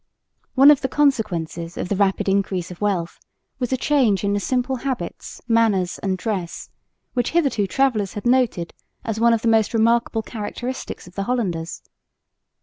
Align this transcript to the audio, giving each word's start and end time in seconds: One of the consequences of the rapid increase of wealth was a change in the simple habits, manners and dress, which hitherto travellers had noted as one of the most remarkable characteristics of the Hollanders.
One 0.55 0.71
of 0.71 0.81
the 0.81 0.87
consequences 0.89 1.77
of 1.77 1.87
the 1.87 1.95
rapid 1.95 2.27
increase 2.27 2.71
of 2.71 2.81
wealth 2.81 3.19
was 3.59 3.71
a 3.71 3.77
change 3.77 4.23
in 4.23 4.33
the 4.33 4.39
simple 4.39 4.77
habits, 4.77 5.43
manners 5.47 5.99
and 5.99 6.17
dress, 6.17 6.71
which 7.13 7.29
hitherto 7.33 7.67
travellers 7.67 8.15
had 8.15 8.25
noted 8.25 8.73
as 9.03 9.19
one 9.19 9.31
of 9.31 9.43
the 9.43 9.47
most 9.47 9.75
remarkable 9.75 10.23
characteristics 10.23 11.05
of 11.05 11.13
the 11.13 11.25
Hollanders. 11.25 11.83